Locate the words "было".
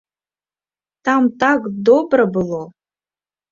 2.39-2.61